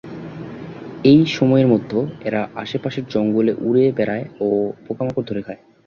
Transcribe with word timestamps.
এই 1.03 1.25
সময়ের 1.27 1.67
মধ্যে 1.67 1.99
এরা 2.23 2.49
আশেপাশের 2.55 3.05
জঙ্গলে 3.05 3.53
উড়ে 3.61 3.91
বেড়ায় 3.91 4.25
ও 4.39 4.47
পোকা-মাকড় 4.85 5.25
ধরে 5.27 5.41
খায়। 5.41 5.61